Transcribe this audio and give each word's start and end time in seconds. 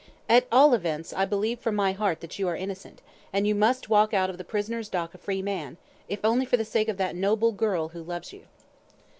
At 0.27 0.47
all 0.51 0.73
events, 0.73 1.13
I 1.13 1.25
believe 1.25 1.59
from 1.59 1.75
my 1.75 1.91
heart 1.91 2.21
that 2.21 2.39
you 2.39 2.47
are 2.47 2.55
innocent, 2.55 3.03
and 3.31 3.45
you 3.45 3.53
must 3.53 3.87
walk 3.87 4.15
out 4.15 4.31
of 4.31 4.39
the 4.39 4.43
prisoner's 4.43 4.89
dock 4.89 5.13
a 5.13 5.19
free 5.19 5.43
man, 5.43 5.77
if 6.09 6.25
only 6.25 6.47
for 6.47 6.57
the 6.57 6.65
sake 6.65 6.87
of 6.87 6.97
that 6.97 7.15
noble 7.15 7.51
girl 7.51 7.89
who 7.89 8.01
loves 8.01 8.33
you." 8.33 8.47